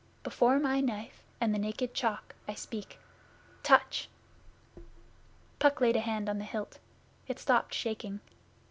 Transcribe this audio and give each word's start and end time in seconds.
Before 0.23 0.57
my 0.57 0.79
Knife 0.81 1.21
and 1.39 1.53
the 1.53 1.59
Naked 1.59 1.93
Chalk 1.93 2.33
I 2.47 2.55
speak. 2.55 2.97
Touch!' 3.61 4.09
Puck 5.59 5.79
laid 5.79 5.95
a 5.95 5.99
hand 5.99 6.27
on 6.27 6.39
the 6.39 6.43
hilt. 6.43 6.79
It 7.27 7.37
stopped 7.37 7.75
shaking. 7.75 8.19